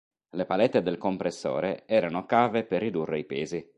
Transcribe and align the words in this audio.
Le 0.31 0.45
palette 0.47 0.81
del 0.81 0.97
compressore 0.97 1.83
erano 1.85 2.25
cave 2.25 2.63
per 2.63 2.81
ridurre 2.81 3.19
i 3.19 3.23
pesi. 3.23 3.69